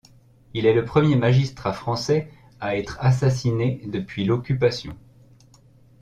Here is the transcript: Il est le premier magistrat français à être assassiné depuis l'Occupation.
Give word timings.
Il 0.55 0.65
est 0.65 0.73
le 0.73 0.83
premier 0.83 1.15
magistrat 1.15 1.73
français 1.73 2.27
à 2.59 2.75
être 2.75 2.97
assassiné 3.01 3.83
depuis 3.85 4.25
l'Occupation. 4.25 4.97